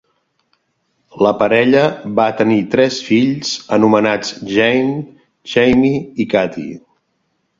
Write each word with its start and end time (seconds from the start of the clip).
La 1.25 1.31
parella 1.41 1.83
va 2.19 2.25
tenir 2.39 2.57
tres 2.75 2.97
fills 3.09 3.51
anomenats 3.77 4.33
Jane, 4.55 4.97
Jamie 5.53 6.03
i 6.25 6.29
Katie. 6.33 6.75